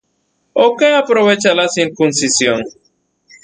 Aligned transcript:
¿ó 0.53 0.75
qué 0.75 0.87
aprovecha 0.95 1.53
la 1.53 1.67
circuncisión?, 1.69 2.63